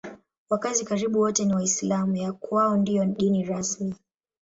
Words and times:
Wakazi 0.49 0.85
karibu 0.85 1.19
wote 1.19 1.45
ni 1.45 1.53
Waislamu; 1.53 2.15
ya 2.17 2.33
kwao 2.33 2.77
ndiyo 2.77 3.05
dini 3.05 3.43
rasmi. 3.43 3.95